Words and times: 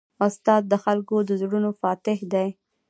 استاد 0.27 0.63
د 0.67 0.73
خلکو 0.83 1.15
د 1.27 1.29
زړونو 1.41 1.69
فاتح 1.81 2.17
دی. 2.33 2.47